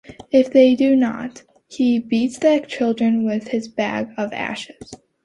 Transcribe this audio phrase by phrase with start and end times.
[0.31, 4.95] If they do not, he beats the children with his bag of ashes.